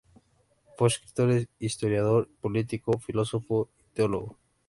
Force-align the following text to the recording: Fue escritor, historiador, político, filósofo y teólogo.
Fue 0.79 0.87
escritor, 0.87 1.47
historiador, 1.59 2.27
político, 2.41 2.97
filósofo 2.97 3.69
y 3.77 3.83
teólogo. 3.93 4.35